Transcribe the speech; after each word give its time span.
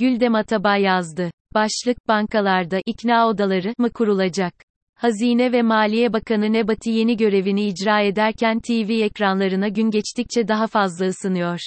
Güldem 0.00 0.34
Atabay 0.34 0.82
yazdı. 0.82 1.30
Başlık, 1.54 2.08
bankalarda 2.08 2.80
ikna 2.86 3.28
odaları 3.28 3.74
mı 3.78 3.90
kurulacak? 3.90 4.54
Hazine 4.94 5.52
ve 5.52 5.62
Maliye 5.62 6.12
Bakanı 6.12 6.52
Nebati 6.52 6.90
yeni 6.90 7.16
görevini 7.16 7.66
icra 7.66 8.00
ederken 8.00 8.60
TV 8.60 8.90
ekranlarına 8.90 9.68
gün 9.68 9.90
geçtikçe 9.90 10.48
daha 10.48 10.66
fazla 10.66 11.06
ısınıyor. 11.06 11.58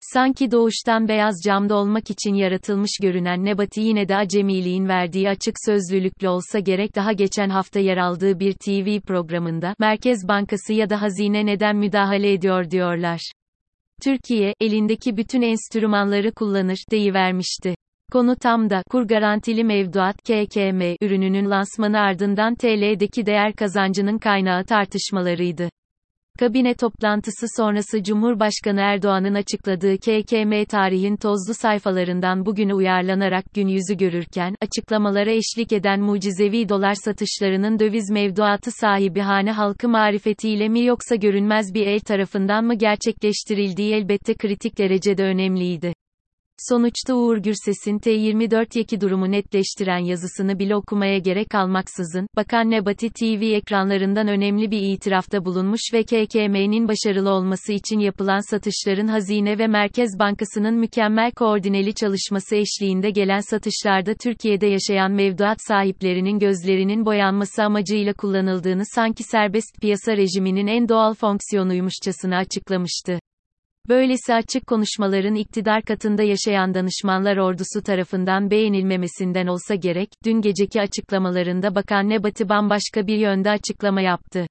Sanki 0.00 0.50
doğuştan 0.50 1.08
beyaz 1.08 1.34
camda 1.44 1.74
olmak 1.74 2.10
için 2.10 2.34
yaratılmış 2.34 2.90
görünen 3.02 3.44
Nebati 3.44 3.80
yine 3.80 4.08
de 4.08 4.16
acemiliğin 4.16 4.88
verdiği 4.88 5.28
açık 5.28 5.54
sözlülükle 5.66 6.28
olsa 6.28 6.58
gerek 6.58 6.96
daha 6.96 7.12
geçen 7.12 7.48
hafta 7.48 7.80
yer 7.80 7.96
aldığı 7.96 8.40
bir 8.40 8.52
TV 8.52 9.00
programında, 9.00 9.74
Merkez 9.78 10.28
Bankası 10.28 10.72
ya 10.72 10.90
da 10.90 11.02
hazine 11.02 11.46
neden 11.46 11.76
müdahale 11.76 12.32
ediyor 12.32 12.70
diyorlar. 12.70 13.20
Türkiye, 14.02 14.54
elindeki 14.60 15.16
bütün 15.16 15.42
enstrümanları 15.42 16.32
kullanır, 16.32 16.78
deyivermişti. 16.90 17.74
Konu 18.12 18.36
tam 18.36 18.70
da, 18.70 18.82
kur 18.90 19.02
garantili 19.02 19.64
mevduat 19.64 20.16
KKM 20.16 20.82
ürününün 21.00 21.50
lansmanı 21.50 22.00
ardından 22.00 22.54
TL'deki 22.54 23.26
değer 23.26 23.52
kazancının 23.52 24.18
kaynağı 24.18 24.64
tartışmalarıydı. 24.64 25.68
Kabine 26.38 26.74
toplantısı 26.74 27.46
sonrası 27.56 28.02
Cumhurbaşkanı 28.02 28.80
Erdoğan'ın 28.80 29.34
açıkladığı 29.34 29.98
KKM 29.98 30.64
tarihin 30.64 31.16
tozlu 31.16 31.54
sayfalarından 31.54 32.46
bugüne 32.46 32.74
uyarlanarak 32.74 33.44
gün 33.54 33.68
yüzü 33.68 33.96
görürken, 33.96 34.54
açıklamalara 34.60 35.30
eşlik 35.30 35.72
eden 35.72 36.00
mucizevi 36.00 36.68
dolar 36.68 36.94
satışlarının 36.94 37.78
döviz 37.78 38.10
mevduatı 38.10 38.70
sahibi 38.70 39.20
hane 39.20 39.52
halkı 39.52 39.88
marifetiyle 39.88 40.68
mi 40.68 40.84
yoksa 40.84 41.14
görünmez 41.14 41.74
bir 41.74 41.86
el 41.86 42.00
tarafından 42.00 42.64
mı 42.64 42.74
gerçekleştirildiği 42.74 43.94
elbette 43.94 44.34
kritik 44.34 44.78
derecede 44.78 45.24
önemliydi. 45.24 45.93
Sonuçta 46.68 47.14
Uğur 47.14 47.36
Gürses'in 47.36 47.98
T24 47.98 48.78
yeki 48.78 49.00
durumu 49.00 49.30
netleştiren 49.30 49.98
yazısını 49.98 50.58
bile 50.58 50.76
okumaya 50.76 51.18
gerek 51.18 51.50
kalmaksızın, 51.50 52.26
Bakan 52.36 52.70
Nebati 52.70 53.10
TV 53.10 53.42
ekranlarından 53.42 54.28
önemli 54.28 54.70
bir 54.70 54.80
itirafta 54.82 55.44
bulunmuş 55.44 55.80
ve 55.92 56.02
KKM'nin 56.02 56.88
başarılı 56.88 57.30
olması 57.30 57.72
için 57.72 57.98
yapılan 57.98 58.50
satışların 58.50 59.06
Hazine 59.06 59.58
ve 59.58 59.66
Merkez 59.66 60.18
Bankası'nın 60.18 60.74
mükemmel 60.74 61.32
koordineli 61.32 61.94
çalışması 61.94 62.56
eşliğinde 62.56 63.10
gelen 63.10 63.40
satışlarda 63.40 64.14
Türkiye'de 64.14 64.66
yaşayan 64.66 65.12
mevduat 65.12 65.58
sahiplerinin 65.68 66.38
gözlerinin 66.38 67.06
boyanması 67.06 67.62
amacıyla 67.62 68.12
kullanıldığını 68.12 68.82
sanki 68.94 69.22
serbest 69.22 69.80
piyasa 69.80 70.16
rejiminin 70.16 70.66
en 70.66 70.88
doğal 70.88 71.14
fonksiyonuymuşçasına 71.14 72.36
açıklamıştı. 72.36 73.18
Böylesi 73.88 74.34
açık 74.34 74.66
konuşmaların 74.66 75.34
iktidar 75.34 75.82
katında 75.82 76.22
yaşayan 76.22 76.74
danışmanlar 76.74 77.36
ordusu 77.36 77.82
tarafından 77.82 78.50
beğenilmemesinden 78.50 79.46
olsa 79.46 79.74
gerek, 79.74 80.08
dün 80.24 80.40
geceki 80.40 80.80
açıklamalarında 80.80 81.74
Bakan 81.74 82.08
Nebati 82.08 82.48
bambaşka 82.48 83.06
bir 83.06 83.18
yönde 83.18 83.50
açıklama 83.50 84.00
yaptı. 84.00 84.46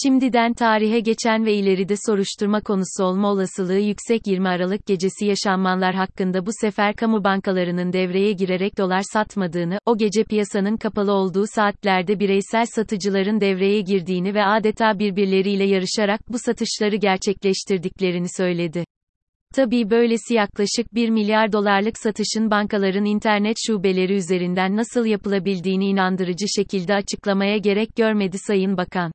Şimdiden 0.00 0.54
tarihe 0.54 1.00
geçen 1.00 1.46
ve 1.46 1.54
ileride 1.54 1.94
soruşturma 2.06 2.60
konusu 2.60 3.04
olma 3.04 3.30
olasılığı 3.30 3.78
yüksek 3.78 4.26
20 4.26 4.48
Aralık 4.48 4.86
gecesi 4.86 5.26
yaşanmanlar 5.26 5.94
hakkında 5.94 6.46
bu 6.46 6.50
sefer 6.60 6.94
kamu 6.94 7.24
bankalarının 7.24 7.92
devreye 7.92 8.32
girerek 8.32 8.78
dolar 8.78 9.02
satmadığını, 9.12 9.78
o 9.86 9.98
gece 9.98 10.24
piyasanın 10.24 10.76
kapalı 10.76 11.12
olduğu 11.12 11.44
saatlerde 11.54 12.20
bireysel 12.20 12.66
satıcıların 12.66 13.40
devreye 13.40 13.80
girdiğini 13.80 14.34
ve 14.34 14.44
adeta 14.44 14.98
birbirleriyle 14.98 15.64
yarışarak 15.64 16.20
bu 16.28 16.38
satışları 16.38 16.96
gerçekleştirdiklerini 16.96 18.28
söyledi. 18.36 18.84
Tabii 19.54 19.90
böylesi 19.90 20.34
yaklaşık 20.34 20.94
1 20.94 21.08
milyar 21.08 21.52
dolarlık 21.52 21.98
satışın 21.98 22.50
bankaların 22.50 23.04
internet 23.04 23.56
şubeleri 23.66 24.14
üzerinden 24.14 24.76
nasıl 24.76 25.06
yapılabildiğini 25.06 25.86
inandırıcı 25.86 26.46
şekilde 26.56 26.94
açıklamaya 26.94 27.56
gerek 27.56 27.96
görmedi 27.96 28.38
Sayın 28.38 28.76
Bakan. 28.76 29.12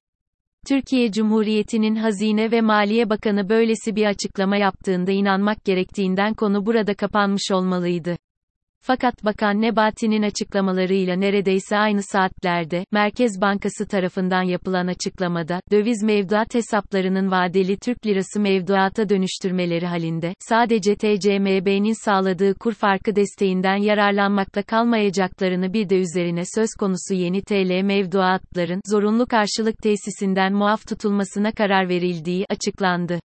Türkiye 0.68 1.12
Cumhuriyeti'nin 1.12 1.96
Hazine 1.96 2.52
ve 2.52 2.62
Maliye 2.62 3.10
Bakanı 3.10 3.50
böylesi 3.50 3.96
bir 3.96 4.06
açıklama 4.06 4.58
yaptığında 4.58 5.12
inanmak 5.12 5.66
gerektiğinden 5.66 6.34
konu 6.34 6.66
burada 6.66 6.94
kapanmış 6.94 7.52
olmalıydı. 7.52 8.18
Fakat 8.88 9.26
Bakan 9.26 9.62
Nebati'nin 9.62 10.24
açıklamalarıyla 10.24 11.16
neredeyse 11.16 11.78
aynı 11.78 12.04
saatlerde, 12.04 12.86
Merkez 12.92 13.42
Bankası 13.42 13.88
tarafından 13.88 14.44
yapılan 14.44 14.88
açıklamada, 14.88 15.62
döviz 15.72 16.04
mevduat 16.04 16.56
hesaplarının 16.56 17.32
vadeli 17.32 17.78
Türk 17.78 18.06
lirası 18.06 18.40
mevduata 18.40 19.10
dönüştürmeleri 19.10 19.86
halinde, 19.86 20.34
sadece 20.40 20.96
TCMB'nin 20.96 22.06
sağladığı 22.06 22.54
kur 22.54 22.74
farkı 22.74 23.16
desteğinden 23.16 23.78
yararlanmakla 23.78 24.64
kalmayacaklarını 24.64 25.74
bir 25.74 25.90
de 25.90 25.96
üzerine 25.98 26.44
söz 26.56 26.70
konusu 26.80 27.14
yeni 27.14 27.42
TL 27.42 27.82
mevduatların, 27.84 28.82
zorunlu 28.86 29.26
karşılık 29.26 29.78
tesisinden 29.78 30.54
muaf 30.54 30.88
tutulmasına 30.88 31.52
karar 31.52 31.90
verildiği 31.90 32.46
açıklandı. 32.50 33.20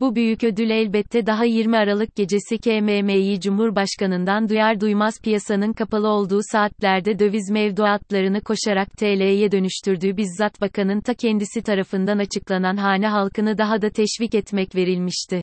Bu 0.00 0.14
büyük 0.14 0.44
ödül 0.44 0.70
elbette 0.70 1.26
daha 1.26 1.44
20 1.44 1.76
Aralık 1.76 2.16
gecesi 2.16 2.58
KMM'yi 2.58 3.40
Cumhurbaşkanından 3.40 4.48
duyar 4.48 4.80
duymaz 4.80 5.14
piyasanın 5.22 5.72
kapalı 5.72 6.08
olduğu 6.08 6.40
saatlerde 6.52 7.18
döviz 7.18 7.50
mevduatlarını 7.50 8.40
koşarak 8.40 8.88
TL'ye 8.96 9.52
dönüştürdüğü 9.52 10.16
bizzat 10.16 10.60
bakanın 10.60 11.00
ta 11.00 11.14
kendisi 11.14 11.62
tarafından 11.62 12.18
açıklanan 12.18 12.76
hane 12.76 13.08
halkını 13.08 13.58
daha 13.58 13.82
da 13.82 13.90
teşvik 13.90 14.34
etmek 14.34 14.74
verilmişti. 14.74 15.42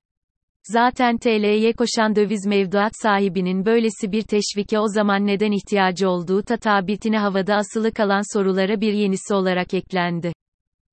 Zaten 0.64 1.18
TL'ye 1.18 1.74
koşan 1.74 2.16
döviz 2.16 2.46
mevduat 2.46 2.92
sahibinin 3.02 3.66
böylesi 3.66 4.12
bir 4.12 4.22
teşvike 4.22 4.80
o 4.80 4.88
zaman 4.88 5.28
neden 5.28 5.52
ihtiyacı 5.52 6.10
olduğu 6.10 6.42
ta 6.42 6.58
tabitine 6.58 7.18
havada 7.18 7.56
asılı 7.56 7.92
kalan 7.92 8.34
sorulara 8.34 8.82
bir 8.82 8.94
yenisi 8.94 9.34
olarak 9.34 9.74
eklendi. 9.74 10.34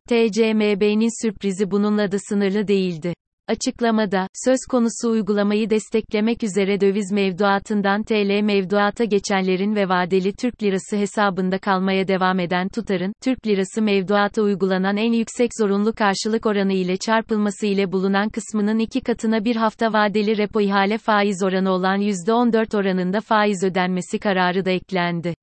TCMB'nin 0.08 1.22
sürprizi 1.22 1.70
bununla 1.70 2.12
da 2.12 2.16
sınırlı 2.28 2.68
değildi. 2.68 3.14
Açıklamada, 3.52 4.28
söz 4.44 4.58
konusu 4.70 5.10
uygulamayı 5.10 5.70
desteklemek 5.70 6.42
üzere 6.42 6.80
döviz 6.80 7.12
mevduatından 7.12 8.02
TL 8.02 8.40
mevduata 8.42 9.04
geçenlerin 9.04 9.74
ve 9.74 9.88
vadeli 9.88 10.32
Türk 10.32 10.62
lirası 10.62 10.96
hesabında 10.96 11.58
kalmaya 11.58 12.08
devam 12.08 12.40
eden 12.40 12.68
tutarın, 12.68 13.12
Türk 13.22 13.46
lirası 13.46 13.82
mevduata 13.82 14.42
uygulanan 14.42 14.96
en 14.96 15.12
yüksek 15.12 15.50
zorunlu 15.58 15.92
karşılık 15.92 16.46
oranı 16.46 16.72
ile 16.72 16.96
çarpılması 16.96 17.66
ile 17.66 17.92
bulunan 17.92 18.28
kısmının 18.28 18.78
iki 18.78 19.00
katına 19.00 19.44
bir 19.44 19.56
hafta 19.56 19.92
vadeli 19.92 20.38
repo 20.38 20.60
ihale 20.60 20.98
faiz 20.98 21.42
oranı 21.42 21.70
olan 21.70 22.00
%14 22.00 22.76
oranında 22.76 23.20
faiz 23.20 23.64
ödenmesi 23.64 24.18
kararı 24.18 24.64
da 24.64 24.70
eklendi. 24.70 25.34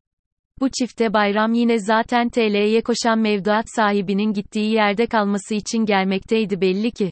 Bu 0.61 0.69
çifte 0.79 1.13
bayram 1.13 1.53
yine 1.53 1.79
zaten 1.79 2.29
TL'ye 2.29 2.81
koşan 2.81 3.19
mevduat 3.19 3.65
sahibinin 3.75 4.33
gittiği 4.33 4.73
yerde 4.73 5.07
kalması 5.07 5.55
için 5.55 5.85
gelmekteydi 5.85 6.61
belli 6.61 6.91
ki. 6.91 7.11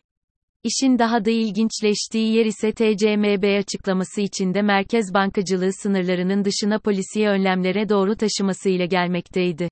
İşin 0.68 1.00
daha 1.00 1.26
da 1.26 1.32
ilginçleştiği 1.32 2.34
yer 2.36 2.46
ise 2.46 2.72
TCMB 2.72 3.60
açıklaması 3.60 4.22
içinde 4.22 4.62
merkez 4.62 5.14
bankacılığı 5.14 5.74
sınırlarının 5.74 6.46
dışına 6.46 6.80
polisiye 6.80 7.30
önlemlere 7.30 7.90
doğru 7.90 8.16
taşımasıyla 8.16 8.86
gelmekteydi. 8.86 9.70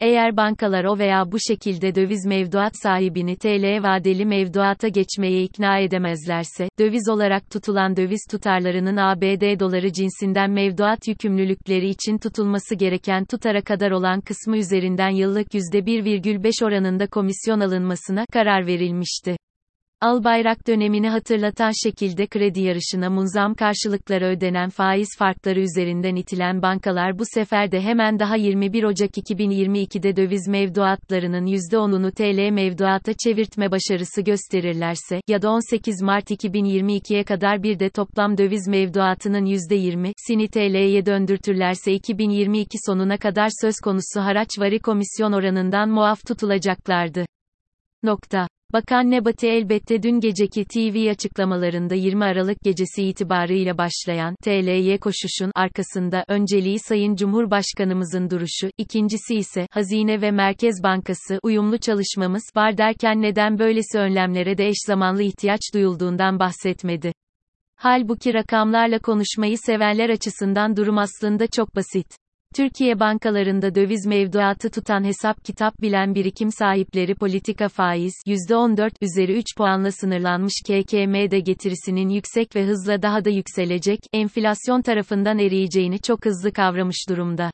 Eğer 0.00 0.36
bankalar 0.36 0.84
o 0.84 0.98
veya 0.98 1.32
bu 1.32 1.36
şekilde 1.48 1.94
döviz 1.94 2.26
mevduat 2.26 2.72
sahibini 2.82 3.36
TL 3.36 3.82
vadeli 3.82 4.26
mevduata 4.26 4.88
geçmeye 4.88 5.42
ikna 5.42 5.78
edemezlerse, 5.78 6.68
döviz 6.78 7.08
olarak 7.08 7.50
tutulan 7.50 7.96
döviz 7.96 8.26
tutarlarının 8.30 8.96
ABD 8.96 9.60
doları 9.60 9.92
cinsinden 9.92 10.50
mevduat 10.50 11.08
yükümlülükleri 11.08 11.88
için 11.88 12.18
tutulması 12.18 12.74
gereken 12.74 13.24
tutara 13.24 13.62
kadar 13.62 13.90
olan 13.90 14.20
kısmı 14.20 14.56
üzerinden 14.56 15.10
yıllık 15.10 15.54
%1,5 15.54 16.64
oranında 16.64 17.06
komisyon 17.06 17.60
alınmasına 17.60 18.26
karar 18.32 18.66
verilmişti. 18.66 19.36
Albayrak 20.02 20.66
dönemini 20.66 21.08
hatırlatan 21.08 21.72
şekilde 21.84 22.26
kredi 22.26 22.60
yarışına 22.60 23.10
munzam 23.10 23.54
karşılıklara 23.54 24.28
ödenen 24.28 24.70
faiz 24.70 25.08
farkları 25.18 25.60
üzerinden 25.60 26.16
itilen 26.16 26.62
bankalar 26.62 27.18
bu 27.18 27.22
sefer 27.34 27.72
de 27.72 27.80
hemen 27.80 28.18
daha 28.18 28.36
21 28.36 28.84
Ocak 28.84 29.10
2022'de 29.10 30.16
döviz 30.16 30.48
mevduatlarının 30.48 31.46
%10'unu 31.46 32.12
TL 32.12 32.52
mevduata 32.52 33.12
çevirtme 33.24 33.70
başarısı 33.70 34.22
gösterirlerse, 34.22 35.20
ya 35.28 35.42
da 35.42 35.50
18 35.50 36.02
Mart 36.02 36.30
2022'ye 36.30 37.24
kadar 37.24 37.62
bir 37.62 37.78
de 37.78 37.90
toplam 37.90 38.38
döviz 38.38 38.68
mevduatının 38.68 39.46
%20'sini 39.46 40.50
TL'ye 40.50 41.06
döndürtürlerse 41.06 41.92
2022 41.92 42.78
sonuna 42.86 43.18
kadar 43.18 43.48
söz 43.60 43.74
konusu 43.84 44.20
haraç 44.20 44.48
vari 44.58 44.78
komisyon 44.78 45.32
oranından 45.32 45.88
muaf 45.88 46.26
tutulacaklardı. 46.26 47.26
Nokta. 48.02 48.48
Bakan 48.72 49.10
Nebati 49.10 49.48
elbette 49.48 50.02
dün 50.02 50.20
geceki 50.20 50.64
TV 50.64 51.10
açıklamalarında 51.10 51.94
20 51.94 52.24
Aralık 52.24 52.60
gecesi 52.60 53.02
itibarıyla 53.02 53.78
başlayan 53.78 54.34
TL'ye 54.44 54.98
koşuşun 54.98 55.52
arkasında 55.54 56.24
önceliği 56.28 56.78
Sayın 56.78 57.16
Cumhurbaşkanımızın 57.16 58.30
duruşu, 58.30 58.70
ikincisi 58.78 59.34
ise 59.34 59.66
Hazine 59.70 60.20
ve 60.20 60.30
Merkez 60.30 60.82
Bankası 60.82 61.38
uyumlu 61.42 61.78
çalışmamız 61.78 62.42
var 62.56 62.78
derken 62.78 63.22
neden 63.22 63.58
böylesi 63.58 63.98
önlemlere 63.98 64.58
de 64.58 64.66
eş 64.66 64.76
zamanlı 64.86 65.22
ihtiyaç 65.22 65.60
duyulduğundan 65.74 66.38
bahsetmedi. 66.38 67.12
Halbuki 67.76 68.34
rakamlarla 68.34 68.98
konuşmayı 68.98 69.58
sevenler 69.58 70.10
açısından 70.10 70.76
durum 70.76 70.98
aslında 70.98 71.46
çok 71.46 71.76
basit. 71.76 72.21
Türkiye 72.54 73.00
bankalarında 73.00 73.74
döviz 73.74 74.06
mevduatı 74.06 74.70
tutan 74.70 75.04
hesap 75.04 75.44
kitap 75.44 75.80
bilen 75.80 76.14
birikim 76.14 76.50
sahipleri 76.50 77.14
politika 77.14 77.68
faiz 77.68 78.12
%14 78.26 78.92
üzeri 79.00 79.38
3 79.38 79.56
puanla 79.56 79.92
sınırlanmış 79.92 80.54
KKM'de 80.66 81.40
getirisinin 81.40 82.08
yüksek 82.08 82.56
ve 82.56 82.64
hızla 82.66 83.02
daha 83.02 83.24
da 83.24 83.30
yükselecek, 83.30 84.00
enflasyon 84.12 84.82
tarafından 84.82 85.38
eriyeceğini 85.38 85.98
çok 85.98 86.26
hızlı 86.26 86.52
kavramış 86.52 87.08
durumda. 87.08 87.50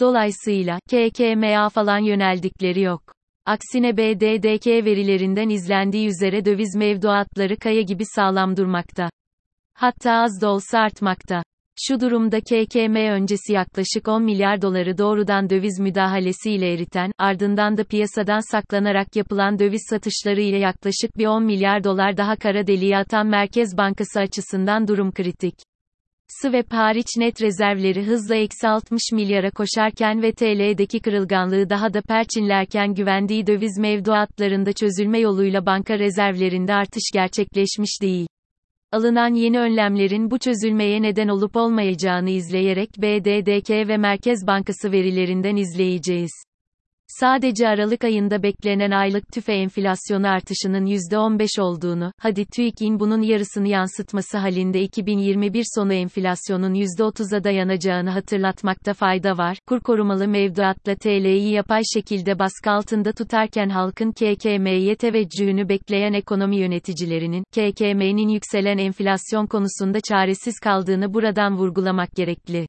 Dolayısıyla, 0.00 0.78
KKMA 0.90 1.68
falan 1.68 1.98
yöneldikleri 1.98 2.80
yok. 2.80 3.02
Aksine 3.46 3.96
BDDK 3.96 4.66
verilerinden 4.66 5.48
izlendiği 5.48 6.08
üzere 6.08 6.44
döviz 6.44 6.76
mevduatları 6.76 7.56
kaya 7.56 7.82
gibi 7.82 8.04
sağlam 8.06 8.56
durmakta. 8.56 9.10
Hatta 9.74 10.12
az 10.12 10.40
da 10.40 10.50
olsa 10.50 10.78
artmakta. 10.78 11.42
Şu 11.88 12.00
durumda 12.00 12.40
KKM 12.40 12.96
öncesi 12.96 13.52
yaklaşık 13.52 14.08
10 14.08 14.22
milyar 14.22 14.62
doları 14.62 14.98
doğrudan 14.98 15.50
döviz 15.50 15.80
müdahalesiyle 15.80 16.72
eriten, 16.72 17.12
ardından 17.18 17.76
da 17.76 17.84
piyasadan 17.84 18.50
saklanarak 18.50 19.16
yapılan 19.16 19.58
döviz 19.58 19.82
satışları 19.90 20.40
ile 20.40 20.58
yaklaşık 20.58 21.18
bir 21.18 21.26
10 21.26 21.44
milyar 21.44 21.84
dolar 21.84 22.16
daha 22.16 22.36
kara 22.36 22.66
deliğe 22.66 22.96
atan 22.96 23.26
Merkez 23.26 23.76
Bankası 23.76 24.20
açısından 24.20 24.88
durum 24.88 25.12
kritik. 25.12 25.54
Swap 26.42 26.72
hariç 26.72 27.06
net 27.16 27.42
rezervleri 27.42 28.06
hızla 28.06 28.34
eksi 28.34 28.68
60 28.68 29.02
milyara 29.12 29.50
koşarken 29.50 30.22
ve 30.22 30.32
TL'deki 30.32 31.00
kırılganlığı 31.00 31.70
daha 31.70 31.94
da 31.94 32.02
perçinlerken 32.02 32.94
güvendiği 32.94 33.46
döviz 33.46 33.78
mevduatlarında 33.78 34.72
çözülme 34.72 35.18
yoluyla 35.18 35.66
banka 35.66 35.98
rezervlerinde 35.98 36.74
artış 36.74 37.10
gerçekleşmiş 37.14 38.02
değil. 38.02 38.31
Alınan 38.92 39.34
yeni 39.34 39.58
önlemlerin 39.58 40.30
bu 40.30 40.38
çözülmeye 40.38 41.02
neden 41.02 41.28
olup 41.28 41.56
olmayacağını 41.56 42.30
izleyerek 42.30 42.90
BDDK 42.98 43.70
ve 43.70 43.96
Merkez 43.96 44.46
Bankası 44.46 44.92
verilerinden 44.92 45.56
izleyeceğiz. 45.56 46.32
Sadece 47.20 47.68
Aralık 47.68 48.04
ayında 48.04 48.42
beklenen 48.42 48.90
aylık 48.90 49.32
tüfe 49.32 49.52
enflasyonu 49.52 50.28
artışının 50.28 50.86
%15 50.86 51.60
olduğunu, 51.60 52.12
hadi 52.18 52.44
TÜİK'in 52.44 53.00
bunun 53.00 53.22
yarısını 53.22 53.68
yansıtması 53.68 54.38
halinde 54.38 54.80
2021 54.80 55.64
sonu 55.74 55.92
enflasyonun 55.92 56.74
%30'a 56.74 57.44
dayanacağını 57.44 58.10
hatırlatmakta 58.10 58.94
fayda 58.94 59.38
var. 59.38 59.58
Kur 59.66 59.80
korumalı 59.80 60.28
mevduatla 60.28 60.94
TL'yi 60.94 61.52
yapay 61.52 61.82
şekilde 61.94 62.38
baskı 62.38 62.70
altında 62.70 63.12
tutarken 63.12 63.68
halkın 63.68 64.12
KKM'ye 64.12 64.96
teveccühünü 64.96 65.68
bekleyen 65.68 66.12
ekonomi 66.12 66.56
yöneticilerinin, 66.56 67.44
KKM'nin 67.50 68.28
yükselen 68.28 68.78
enflasyon 68.78 69.46
konusunda 69.46 70.00
çaresiz 70.00 70.58
kaldığını 70.58 71.14
buradan 71.14 71.56
vurgulamak 71.56 72.12
gerekli. 72.16 72.66